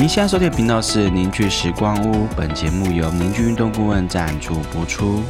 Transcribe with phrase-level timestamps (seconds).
[0.00, 5.22] 您现在收听的频道是凝聚时光屋，本节目由凝聚运动顾问赞助播出。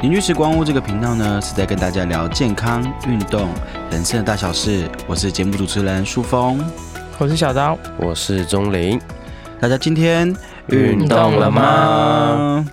[0.00, 3.48] 凝聚时光屋这个频道呢，是在跟大家聊健康、运动、
[3.90, 4.88] 人生的大小事。
[5.08, 6.64] 我是节目主持人舒峰，
[7.18, 9.00] 我是小刀，我是钟林。
[9.60, 10.32] 大家今天
[10.68, 12.64] 运动了吗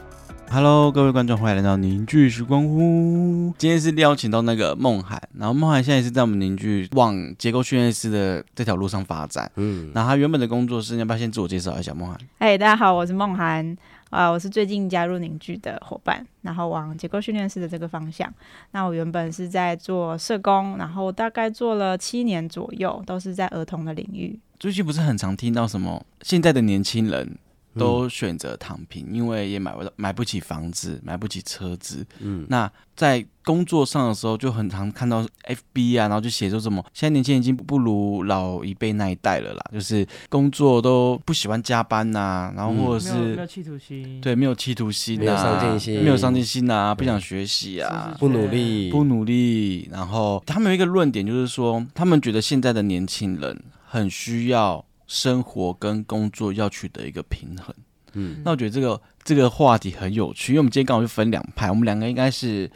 [0.52, 3.54] ？Hello，各位观众，欢迎来到凝聚时光屋。
[3.58, 9.50] 今天是邀请到那个梦涵，然后梦涵现在是在我们凝聚往结构训练师的这条路上发展。
[9.56, 11.94] 嗯，那他原本的工作是，要不要先自我介绍一下？
[11.94, 13.78] 梦涵，哎，大家好，我是梦涵。
[14.10, 18.28] 啊，我是最近加入凝聚的伙伴，然后往结构训练师的这个方向。
[18.72, 24.40] 那我原本是在做社工，然后大概做了七年左右，都是在儿童的领域。
[24.60, 27.38] 最近不是很常听到什么现在的年轻人。
[27.80, 32.06] 都选择躺平，因为也买不到买不起房子，买不起车子。
[32.20, 49.88] 嗯，那在工作上的时候就很常看到 FB 啊，然后就写说什么，现在年轻人已经不如老一辈那一代了啦，就是工作都不喜欢加班呐，然后或者是没有企图心，对，没有企图心，没有上进心，没有上进心啊，不想学习啊，不努力，不努力。
[49.92, 54.86] 然后他们有一个论点，就是说他们觉得现在的年轻人很需要。
[55.10, 57.76] 生活跟工作要取得一个平衡，
[58.14, 62.70] 嗯，那我觉得这个这个话题很有趣，因为我们今天刚好就分两派，我们两个应该是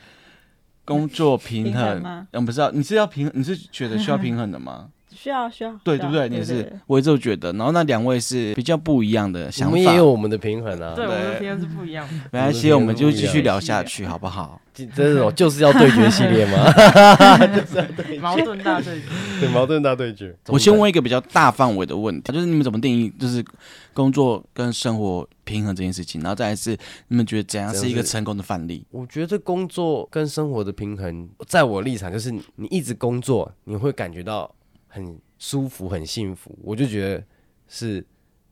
[0.83, 4.89] 工作平衡，嗯，不知道你是要平，你是觉得需要平衡的吗？
[5.15, 6.27] 需要需要，对对不对？
[6.27, 12.13] 你是，我就觉得，然后那两位是比较不一样的想法，我们也有我们的平衡啊，对，我们的平衡是不一样的。
[12.31, 14.59] 没关系，我们就继续聊下去，好不好？
[14.73, 16.65] 这种就是要对决系列吗？
[18.19, 19.05] 矛盾大对决，
[19.39, 20.35] 对，矛盾大对决。
[20.47, 23.45] 我先问一个比较大范围的问题，就是你们怎么定义就是
[23.93, 26.21] 工作跟生活平衡这件事情？
[26.21, 26.75] 然后再来是
[27.09, 28.83] 你们觉得怎样是一个成功的范例？
[28.89, 34.51] 我觉得工作跟生活的平衡，在我立场就是你一直工作，你会感觉到
[34.93, 35.19] 很。
[35.39, 37.21] 舒服很幸福，我就觉得
[37.67, 38.05] 是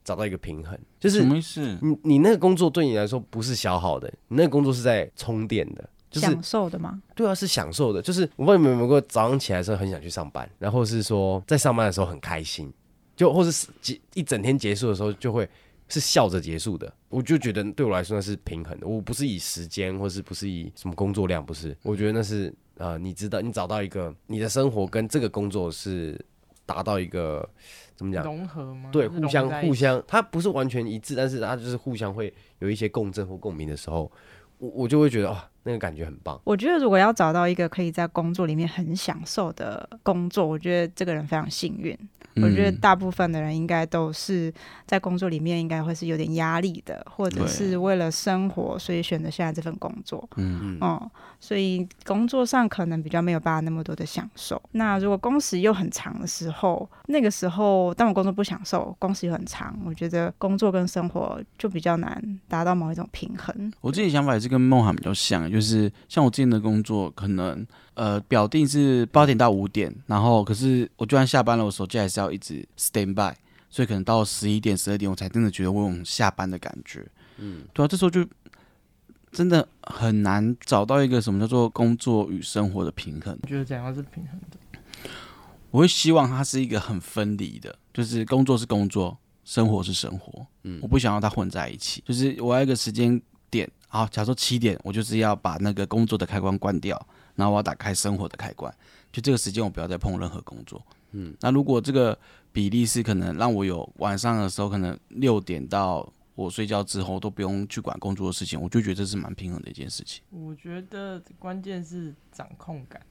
[0.03, 1.61] 找到一个平衡，就是什么意思？
[1.81, 7.01] 你你那个工作对你来说不是消耗的，你那个工作是在充电的，就是享受的吗？
[7.15, 8.01] 对啊，是享受的。
[8.01, 12.69] 就是我问你们有没有过早上起来的时候很想去上班，然后是说在上班的时候很开心，
[13.15, 15.47] 就或是结一整天结束的时候就会
[15.87, 16.93] 是笑着结束的。
[17.07, 26.19] 我就觉得对我来说那是平衡的，我不是以时间或是不是以什么工作量，不是，我觉得那是呃，你知道你找到一个你的生活跟这个工作是。
[26.71, 27.47] 达到一个
[27.95, 28.89] 怎么讲融合吗？
[28.91, 34.09] 对，互相互相，它不是完全一致，但是它就是互相会有一些共振或共鸣的时候，
[34.57, 36.39] 我我就会觉得啊，那个感觉很棒。
[36.43, 41.97] 我觉得如果要找到一个可以在工作里面很享受的工作，我觉得这个人非常幸运。
[42.37, 44.51] 我觉得大部分的人应该都是
[44.85, 50.25] 在工作里面应该会是有点压力的，或者是为了生活所以选择现在这份工作。
[50.37, 51.11] 嗯嗯，
[51.41, 54.61] 所以工作上可能比较没有办法那么多的享受。
[54.71, 63.73] 那如果工时又很长的时候，那个时候当我工作不享受，工时又很长，我觉得工作跟生活就比较难达到某一种平衡。
[63.81, 67.67] 我自己想法也是跟梦涵比较像，就是像我之前的工作可能。
[67.93, 73.35] 呃，表定是八点到五点，然后可是我就算下班了，我手机还是要一直 stand by，
[73.69, 77.05] 所以可能到十一点、十二点，我才真的觉得我有下班的感觉。
[77.37, 78.25] 嗯，对啊，这时候就
[79.31, 83.37] 真的很难找到一个什么叫做工作与生活的平衡。
[83.43, 84.57] 我觉得怎样是平衡的？
[85.69, 90.47] 我会希望它是一个很分离的，就是工作是工作，生活是生活。
[90.63, 96.99] 嗯，我不想要它混在一起，就是我要一个时间点，好，假如说七点，我就是要把那个工作的开关关掉。
[97.33, 98.71] 然后我要打开生活的开关，
[99.11, 100.85] 就这个时间我不要再碰任何工作。
[101.11, 102.17] 嗯，那如果这个
[102.51, 110.21] 比例是可能让我有晚上的时候，可能六点到我睡觉之后都不用去管工作的事情，我就觉得这是蛮平衡的一件事情。
[110.29, 113.01] 我觉得关键是掌控感，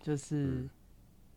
[0.00, 0.66] 就是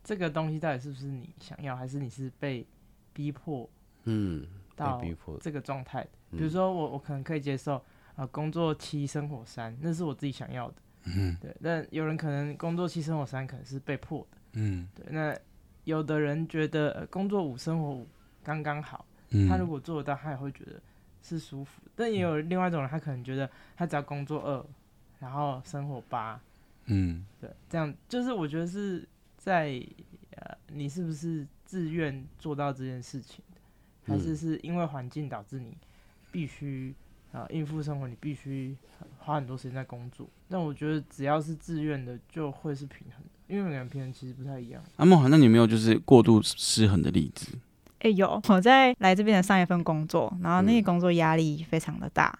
[0.04, 2.64] 这个东西到底是不是你想要，还是你是被
[3.12, 3.68] 逼迫？
[4.04, 4.46] 嗯，
[4.76, 5.02] 到
[5.40, 6.06] 这个状态。
[6.30, 7.84] 比如说我我可能可以接受
[8.18, 10.74] 啊，工作七生活三，那是我自己想要的。
[11.04, 15.38] 嗯，对，但有人可能工作七生活三可能是被迫的，嗯，对，那
[15.84, 18.08] 有的人觉得工作五生活五
[18.42, 19.06] 刚刚好，
[19.48, 20.82] 他如果做得到，他也会觉得
[21.22, 21.80] 是舒服。
[21.94, 24.66] 但也有另外一种人，他可能觉得他只要工作二，
[25.20, 26.40] 然后生活八，
[26.86, 29.80] 嗯，对，这样就是我觉得是在
[30.32, 33.44] 呃，你是不是自愿做到这件事情
[34.04, 35.78] 还是是因为环境导致你
[36.32, 36.92] 必须。
[37.32, 38.76] 啊，应付生活你必须
[39.18, 44.82] 花很多时间在工作，但我觉得只要是自愿的，就会是平衡的，因为每个人平衡其实不太一样。
[44.96, 47.48] 阿梦，那你没有就是过度失衡的例子？
[48.00, 52.38] 哎，有，我在来这边的上一份工作，然后那个工作压力非常的大。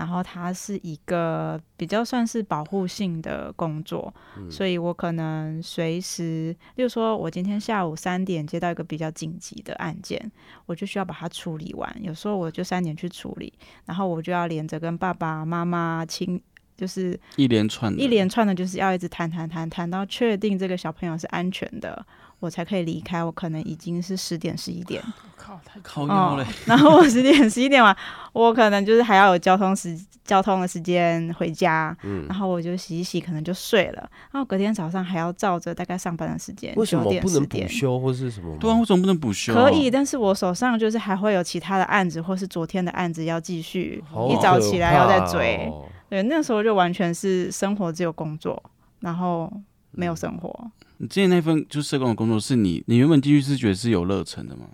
[0.00, 4.10] 然后它是一个比较算是保护性的工作，
[4.50, 10.32] 所以我可能随时，例如说我今天下午三点接到一个比较紧急的案件，
[10.64, 11.94] 我就需要把它处理完。
[12.00, 13.52] 有时候我就三点去处理，
[13.84, 16.40] 然后我就要连着跟爸爸妈妈亲。
[16.78, 22.06] 就是一连串一连串的，就是要一直谈谈谈谈到确定这个小朋友是安全的，
[22.40, 23.22] 我才可以离开。
[23.22, 26.46] 我可能已经是十点十一点，我靠，太靠腰了。
[26.66, 27.96] 然后我十点十一点完，
[28.32, 34.10] 我可能就是还要有交通时交通的时间回家，嗯，然后我就洗一洗，可能就睡了。
[34.32, 38.56] 然后隔天早上还要照着大概上班的时间，为什么不能补休或是什么？
[38.58, 39.52] 对啊，为什么不能补休？
[39.52, 45.70] 可以，但是我手上就是还会有其他的案子，或是昨天的案子要继续，一早起来要再追。
[46.08, 48.60] 对，那时候就完全是生活只有工作，
[49.00, 49.52] 然后
[49.92, 50.70] 没有生活。
[51.00, 54.66] 你之前那份就社工的工作，是你你原本进去是觉得是有热忱的吗？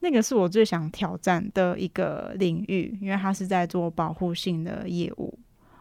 [0.00, 5.38] 那个是我最想挑战的一个领域，因为它是在做保护性的业务。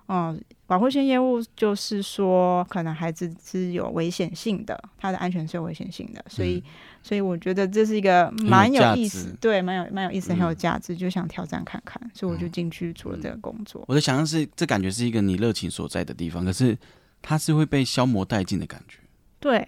[0.08, 6.64] 嗯，保护性业务就是说，可能孩子是有危险性的，他的安全是有危险性的，所以，
[7.02, 13.84] 所以我觉得这是一个蛮有意思，对，蛮有蛮有意思，很有价值，就想挑战看看，所以我就进去做了这个工作。
[13.88, 16.78] 我的想象是，这感觉是一个你热情所在的地方，可是
[17.22, 18.98] 它是会被消磨殆尽的感觉。
[19.40, 19.66] 对，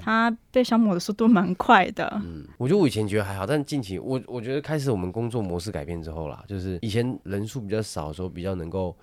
[0.00, 2.10] 它被消磨的速度蛮快的。
[2.24, 8.96] 嗯，我觉得我以前觉得还好，但近期我我觉得开始我们工作模式改变之后啦，就是以前人数比较少的时候，比较能够。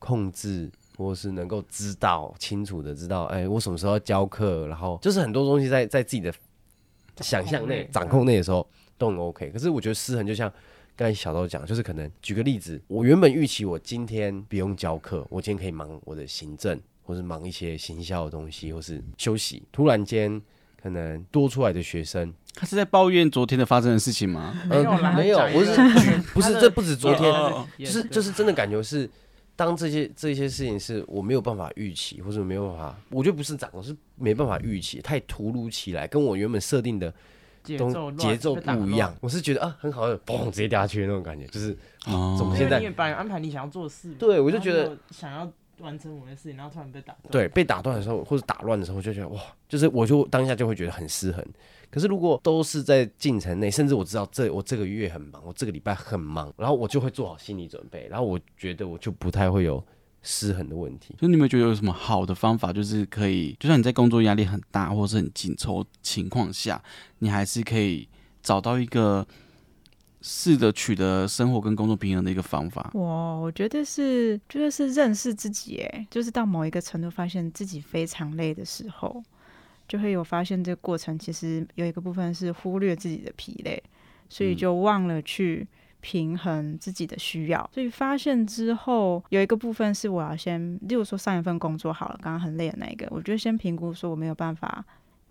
[0.00, 6.30] 控制，或是能够知道清楚的知道，哎，我什么时候要教课，然后就是很多东西在在自己的
[7.20, 8.68] 想象内、掌控内的时候
[8.98, 9.48] 都很 OK。
[9.48, 10.52] 可是我觉得失衡就像
[10.94, 19.62] 刚才小豆讲，就是可能举个例子，我原本预期我今天不用教课，我今天可以忙我的行政，或是忙一些行销的东西，或是休息。
[19.70, 20.42] 突然间
[20.82, 24.52] 可能多出来的学生，他是在抱怨昨天的发生的事情吗？
[24.68, 27.32] 没有，没有，我是不是这不止昨天，
[27.78, 29.08] 就是就是真的感觉是。
[29.56, 37.14] 当这些这些事情是我没有办法预期，或者没有办法，我觉得不是掌控，是没办法预期，太突如其来，跟我原本设定的
[37.62, 39.14] 节奏节奏不一样。
[39.20, 41.70] 我是觉得啊，很好的，嘣，直接掉下去的那种感觉，就是
[42.02, 42.82] 啊，怎么现在？
[43.12, 45.48] 安排你想要做的事，对我就觉得想要
[45.84, 51.44] 完成某些事情，然后突然被打断，对，被打断的时候或者打乱的时候，就觉得哇，就是我就当下就会觉得很失衡。
[51.90, 59.84] 可是如果都是在进程内，甚至我知道这我这个月很忙，我这个礼拜很忙，然后我就会做好心理准备，然后我觉得我就不太会有
[60.22, 61.14] 失衡的问题。
[61.20, 66.82] 所以你们觉得有什么好的方法，就是可以，就算你在工作压力很大或是很紧凑情况下，
[67.20, 68.08] 你还是可以
[68.42, 69.24] 找到一个
[70.26, 72.90] 试着取得生活跟工作平衡的一个方法。
[72.94, 79.22] 哇，我觉得是，觉得是认识自己，哎，就是到某一个程度，发现自己非常累的时候。
[79.86, 83.82] 就会有发现，这个过程其实有一个部分是忽略自己的疲累，
[84.30, 85.68] 所以就忘了去
[86.00, 87.70] 平衡自己的需要。
[87.70, 94.82] 所以发现之后，有一个部分是我要先，例如说上一份工作好了，刚刚很累的那一个，我就先评估说我没有办法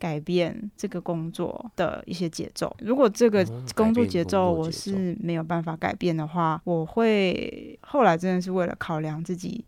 [0.03, 2.75] 改变这个工作的一些节奏。
[2.81, 9.63] 如果这个工作节奏我是没有办法改变的话，我会后来真的是为了考量自己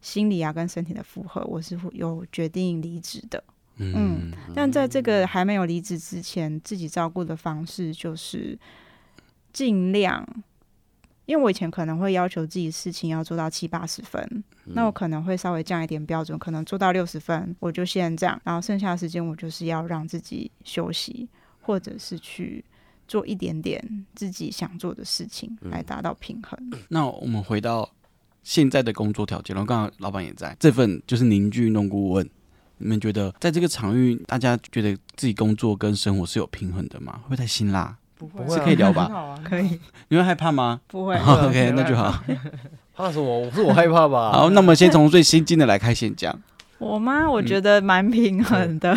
[0.00, 3.42] 心理啊跟身体的负荷，我是有决定离职的。
[3.78, 8.56] 嗯，但在这个还没有离职之前，自己照顾的方式就是
[9.52, 10.24] 尽量，
[11.26, 21.28] 因为我以前可能会要求自己事情要做到七八十分，那我可能会稍微降一点标准，可能做到六十分，我就先这样，然后剩下的时间我就是要让自己休息，
[21.60, 22.64] 或者是去
[23.08, 26.58] 做一点点自己想做的事情，来达到平衡。
[26.88, 27.90] 那我们回到
[28.42, 32.28] 现在的工作条件，然后刚刚老板也在这份就是凝聚运动顾问。
[32.76, 37.20] 你们觉得在这个场域，大家觉得自己工作跟生活是有平衡的吗？
[37.28, 37.96] 会太辛辣？
[38.16, 39.04] 不会，是可以聊吧？
[39.12, 39.78] 啊可以。
[40.08, 40.80] 你会害怕吗？
[40.86, 41.16] 不会。
[41.24, 42.14] OK， 那就好。
[42.94, 43.50] 怕什么？
[43.50, 44.30] 是我害怕吧？
[44.36, 46.38] 好，那么先从最新进的来开先讲。
[46.78, 47.28] 我吗？
[47.28, 48.94] 我觉得蛮平衡的。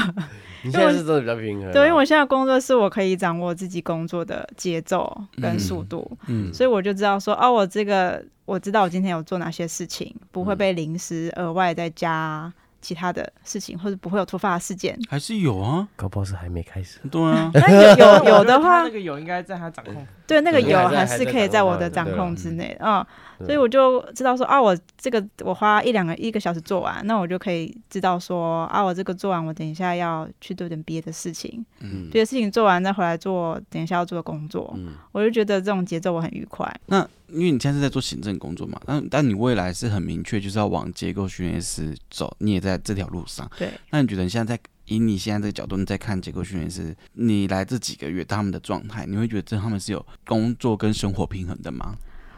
[0.64, 1.72] 你现在是真的比较平衡。
[1.72, 12.52] 对，因为我现在工作是我可以掌握自己工作的节奏跟速度，嗯，所以我就知道说，哦，我这个我知道我今天有做哪些事情，不会被临时额外再加。
[12.88, 15.86] 其他的事情，或者不会有突发的事件，还是有啊？
[15.98, 17.52] 搞不好是还没开始，对啊。
[17.54, 20.08] 那有有有的话，那个有应该在他掌控。
[20.28, 23.08] 对，那个有还是可以在我的掌控之内啊。
[23.46, 36.68] 所以我就知道说啊，我这个我花一两个一个小时做完，那我就可以知道说啊，我这个做完，我等一下要去做点别的事情，嗯，别的事情做完再回来做等一下要做的工作，嗯，我就觉得这种节奏我很愉快。
[36.88, 43.70] 那因为你现在是在做行政工作嘛，那但你未来是很明确就是要往结构训练师走，你也在这条路上，对。
[43.92, 51.96] 那你觉得你现在在以你现在这个角度你在看结构训练师，你来这几个月他们的状态，你会觉得这他们是有工作跟生活平衡的吗？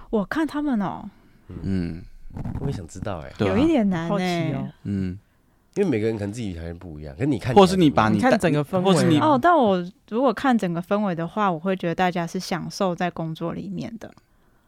[0.09, 1.09] 我看他们哦，
[1.63, 2.03] 嗯，
[2.59, 4.67] 我也想知道哎，有一点难好奇哎哦。。
[4.83, 5.17] 嗯，
[5.75, 9.27] 因为每个人可能自己条件不一样，可是你看或是你把你看整个氛或是你围啊。
[9.29, 14.11] 哦，但我如果看整个氛围的话，我会觉得大家是享受在工作里面的。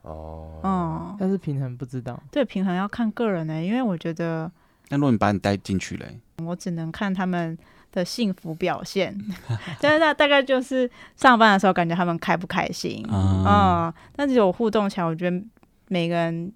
[0.04, 4.52] 哦，嗯，但是平衡不知道，对平衡要看个人呢、因为我觉得
[4.92, 7.58] 那如果你把你带进去嘞，我只能看他们
[7.92, 9.18] 的幸福表现，
[9.82, 15.42] 但是那大概就是上班的时候感觉他们开不开心，啊，嗯，但是有互动起来，我觉得
[15.88, 16.52] 每个人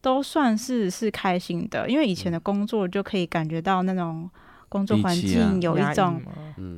[0.00, 4.28] 都算是是开心的，因为以前的工作就可以感觉到那种
[4.68, 6.20] 工作环境有一种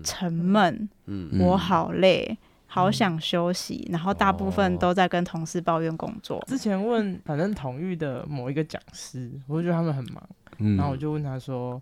[0.03, 1.31] 沉闷，嗯。
[1.33, 1.41] 嗯。
[1.41, 2.37] 我好累，
[2.75, 6.43] 好想休息，然后大部分哦都在跟同事抱怨工作。
[6.49, 10.29] 之前问反正同育的某一个讲师，我就觉得他们很忙，
[10.59, 11.81] 嗯然后我就问他说：“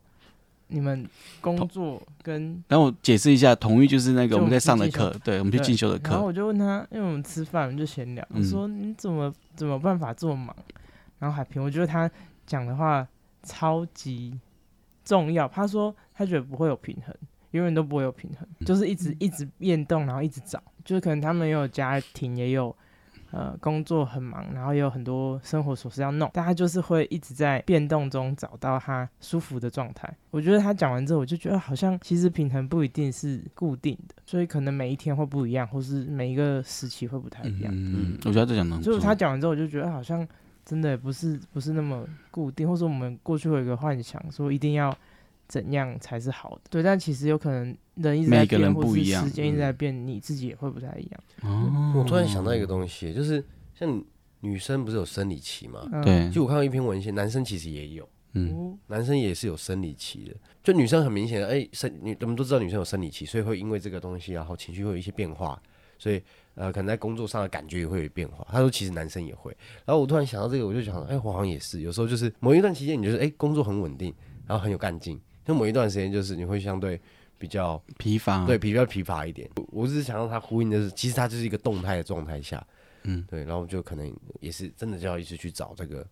[0.68, 1.08] 你们
[1.40, 10.54] 工作跟然后我解释一下，同育就是那个我们在上的课，对，我们去进修的课然后，我就问他，因为我们吃饭，我们就闲聊，我嗯说你怎么怎么办法这么忙？
[11.18, 12.10] 然后海平，我觉得他
[12.44, 13.08] 讲的话
[13.42, 14.38] 超级
[15.02, 15.48] 重要。
[15.48, 17.14] 他说他觉得不会有平衡，
[17.52, 22.74] 永远都不会有平衡，就是一直一直变动，然后一直找，就是可能他们也有家庭，也有
[23.30, 30.12] 呃工作很忙，然后也有很多生活琐事要弄，但他就是会一直在变动中找到他舒服的状态。
[30.30, 37.72] 我觉得他讲完之后，我就觉得好像其实平衡不一定是固定的，所以可能每一天会不一样，或是每一个时期会不太一样。
[37.74, 40.26] 嗯，我觉得这讲的很所以重要，他讲完之后，我就觉得好像
[40.64, 44.96] 真的不是不是那么固定，或者我们过去会有一个幻想，说一定要
[45.52, 46.62] 怎样才是好的。
[46.70, 51.20] 对，但其实有可能人一直在每个人变，或是不一样时间一直在嗯变，你自己也会不太一样。
[51.42, 53.44] 哦我突然想到一个东西，就是
[53.74, 54.02] 像
[54.40, 55.86] 女生不是有生理期吗？
[55.92, 60.34] 嗯，对，就我看到一篇文献，男生其实也有，嗯哦男生也是有生理期的。
[60.64, 65.60] 就女生很明显的，哎、生女我们都知道女生有生理期，所以会因为这个东西，然后情绪会有一些变化，
[65.98, 66.22] 所以
[66.54, 68.46] 呃，可能在工作上的感觉也会有变化。
[68.50, 69.54] 他说其实男生也会。
[69.84, 74.14] 然后我突然想到这个，我就想，哎、我好像也是，有时候就是某一段期间，你就是哎、工作很稳定，
[74.46, 77.00] 然后很有干劲，就某一段时间就是你会相对
[77.38, 79.48] 比较疲乏，对，比较疲乏一点。
[79.56, 82.64] 我我只是想让他呼应的是，其实他就是一个动态的状态下，
[83.02, 86.06] 嗯，对，然后就可能也是真的就要一直去找这个，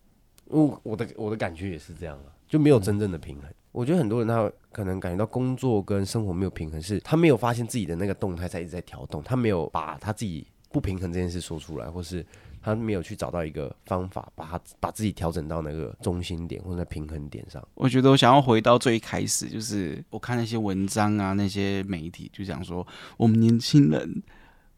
[0.46, 3.44] 我我的我的感觉也是这样啊，就没有真正的平衡。
[3.72, 12.26] 我觉得很多人他可能感觉到工作跟生活没有平衡，是他没有发现自己的那个动态在一直在调动，他没有把他自己不平衡这件事说出来，或是
[12.62, 17.66] 他没有去找到一个方法，把他把自己调整到那个中心点或者平衡点上。
[17.74, 22.86] 我觉得我想要回到最开始，就是我看那些文章啊，那些媒体就讲说，
[23.16, 24.22] 我们年轻人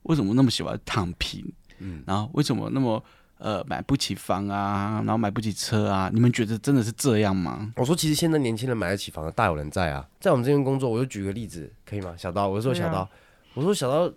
[0.04, 1.44] 为什么那么喜欢躺平？
[1.78, 3.02] 嗯，然后为什么那么
[3.38, 6.08] 呃买不起房啊，然后买不起车啊？
[6.14, 7.72] 你们觉得真的是这样吗？
[7.76, 10.08] 我说，其实现在年轻人买得起房的大有人在啊。
[10.20, 12.14] 在我们这边工作，我就举个例子，可以吗？
[12.16, 13.10] 小刀，我就说小刀，啊
[13.54, 14.08] 我说小刀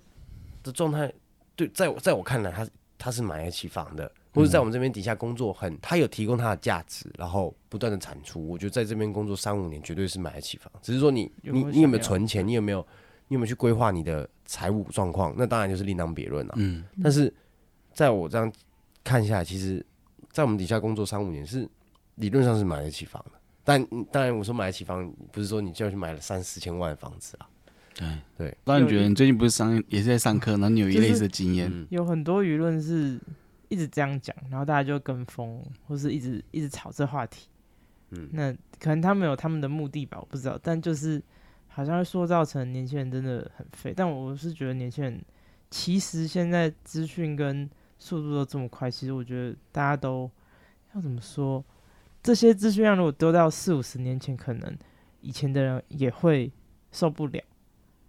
[0.62, 1.12] 的状态，
[1.56, 2.68] 对，在我在我看来，他
[3.06, 8.48] 他是买得起房的，或者在我们这边底下工作很，他有提供他的价值，然后不断的产出。
[8.48, 10.74] 我觉得在这边工作三五年，绝对是买得起房。
[10.82, 12.80] 只是说你你你有没有存钱，你有没有
[13.28, 15.36] 你有没有去规划你的财务状况？
[15.38, 16.56] 那当然就是另当别论了。
[16.58, 17.32] 嗯，但是
[17.94, 18.52] 在我这样
[19.04, 19.86] 看下来，其实，
[20.32, 21.70] 在我们底下工作三五年是
[22.16, 23.40] 理论上是买得起房的。
[23.64, 27.48] 但当然，我说买得起房，不是说你就要去买了三四千万的房子啊。
[27.96, 28.58] 对对。
[28.66, 31.72] 那你觉得你最近不是上也是在上课，然后你有一类似的经验？
[31.74, 33.20] 嗯，有很多舆论是
[33.70, 37.48] 一直这样讲，然后大家就跟风，或是一直一直炒这话题。
[38.12, 40.60] 嗯那可能他们有他们的目的吧，我不知道。
[40.62, 41.22] 但就是
[41.68, 43.92] 好像会塑造成年轻人真的很废。
[43.96, 45.20] 但我是觉得年轻人
[45.72, 50.30] 其实现在资讯跟速度都这么快，其实我觉得大家都
[50.94, 51.64] 要怎么说？
[52.22, 54.78] 这些资讯量如果丢到四五十年前，可能
[55.22, 56.52] 以前的人也会
[56.92, 57.42] 受不了。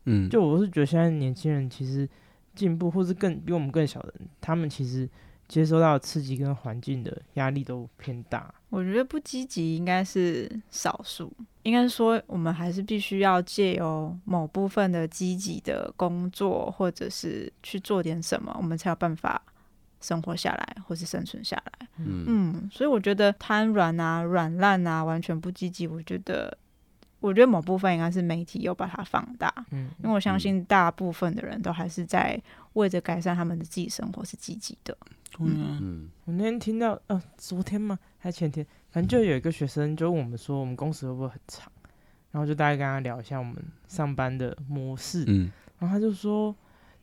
[0.07, 2.09] 嗯，就我是觉得现在年轻人其实
[2.55, 5.09] 进步，或是更比我们更小的人，他们其实
[5.47, 8.53] 接收到刺激跟环境的压力都偏大。
[8.69, 11.33] 我觉得不积极应该是少数，
[11.63, 19.41] 应该说我们还是必须要借由某部分的积极的工作，或者是去做点什么，我们才有办法
[20.01, 21.89] 生活下来，或是生存下来。
[21.99, 26.59] 嗯嗯，所以我觉得瘫软啊、软烂啊、完全不积极，我觉得，
[27.26, 32.40] 我觉得某部分应该是媒体有把它放大，嗯，因为我相信大部分的人都还是在
[32.75, 34.97] 为着改善他们的自己生活是积极的。
[35.33, 37.99] 对啊，嗯我那天听到，呃，昨天吗？
[38.18, 41.71] 还前天，反正就有一个学生就问我们说，我们工时会不会很长？
[42.30, 43.56] 然后就大概跟他聊一下我们
[43.88, 46.54] 上班的模式，嗯然后他就说，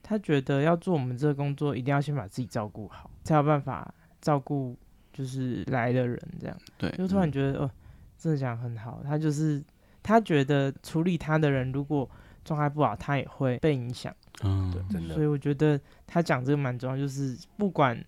[0.01, 4.75] 他觉得要做我们这个工作，一定要先把自己照顾好，才有办法照顾
[5.11, 6.57] 就是来的人，这样。
[6.77, 7.71] 对就突然觉得，哦、
[8.17, 9.01] 真的讲得很好。
[9.03, 9.63] 他就是
[10.03, 12.07] 他觉得处理他的人，如果
[12.43, 14.13] 状态不好，他也会被影响。
[14.43, 18.03] 嗯，真的所以我觉得他讲这个蛮重要，就是不管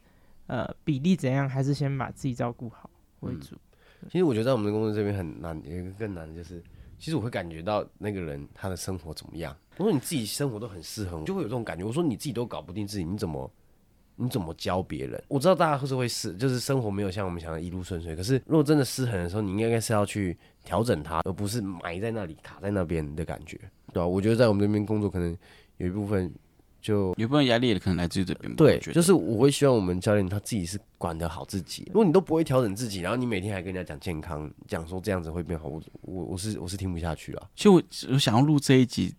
[0.47, 2.89] 呃比例怎样，还是先把自己照顾好
[3.21, 3.55] 为主。
[4.09, 6.61] 其实我觉得在我们的工作这边很难，有一个更难的就是，
[6.99, 9.55] 其实我会感觉到那个人他的生活怎么样。
[9.77, 11.83] 我说你自己生活都很适合，就会有这种感觉。
[11.83, 13.49] 我说你自己都搞不定自己，你怎么
[14.15, 15.21] 你怎么教别人？
[15.27, 18.15] 我知道大家会是会失，就是生活没有像我们想的一路顺遂。
[18.15, 23.57] 可是如果真的失衡的时候，你应该是要去调整它，而不是埋在那里卡在那边的感觉，
[23.93, 24.07] 对吧？
[24.07, 25.35] 我觉得在我们这边工作，可能
[25.77, 26.33] 有一部分。
[26.81, 28.55] 就有部分压力也可能来自于这边。
[28.55, 31.83] 对，就是我会希望我们教练他自己是管得好自己。
[31.87, 37.49] 如果你都不会调整自己，然后你每天还跟人家讲健康，讲说这样子会变好，我我我是我是听不下去了。
[37.55, 37.81] 其实我
[38.13, 39.11] 我想要录这一集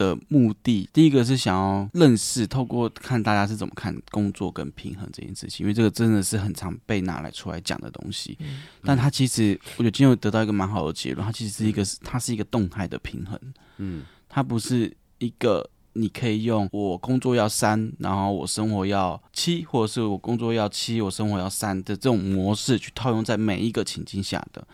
[0.00, 8.38] 的目的，第一个是想要认识，透过看大家是怎么看工作跟平衡这件事情，因为这个真的是很常被拿来出来讲的东西。
[8.82, 13.38] 但它其实我觉得今天得到一个蛮好的结论，它其实是一个它是一个动态的平衡。
[13.76, 15.68] 嗯，它不是一个。
[15.94, 24.64] 你可以用我工作要三，然后我生活要七，或者是我工作要七，我生活要三的这种模式去套用在每一个情境下的，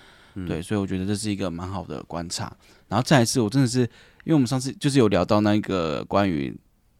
[0.47, 2.54] 对，所以我觉得这是一个蛮好的观察。
[2.88, 3.88] 然后再一次，我真的是
[4.26, 6.54] 因为我们上次就是有聊到那个关于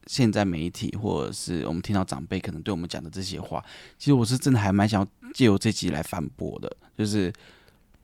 [0.07, 3.63] 现在媒体或者是我们听到长辈可能对我们讲的这些话，
[3.99, 7.33] 其实我是真的还蛮想要借由这集来反驳的，就是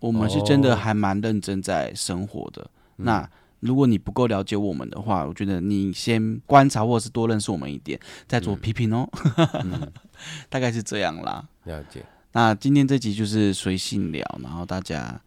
[0.00, 3.26] 我们是真的还蛮认真在生活的那。
[3.60, 9.08] 如果你不够了解我们的话，我觉得你先观察或者是多认识我们一点，再做批评哦。
[10.50, 11.46] 大概是这样啦。
[11.62, 12.04] 了解。
[12.32, 15.22] 那今天这集就是随性聊，然后大家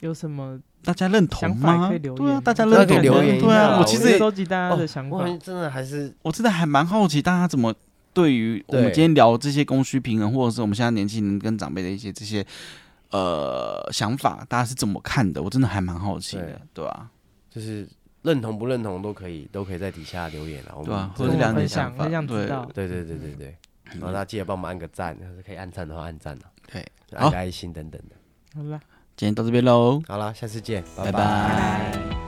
[0.00, 1.90] 有什么大家认同吗？
[1.98, 3.40] 对啊，大家认同留言。
[3.40, 5.18] 对啊，我其实收集大家的想法。
[5.38, 7.74] 真的还是，我真的还蛮好奇，大家怎么
[8.14, 12.46] 对于我们今天聊这些供需平衡，或者是我们现在年轻人跟长辈的一些这些
[13.10, 15.42] 呃想法，大家是怎么看的？
[15.42, 17.10] 我真的还蛮好奇的，对吧？
[17.50, 17.88] 就是
[18.22, 20.76] 认同不认同都可以，都可以在底下留言了。
[20.84, 23.56] 对啊，或者两点想法，对对对对对对。
[23.92, 28.16] 然后大家记得帮我们按个赞，要是可以按赞的话按赞了，对，按个爱心等等的。
[28.56, 28.80] 好了，
[29.16, 30.00] 今天到这边喽。
[30.06, 32.25] 好了，下次见，拜拜。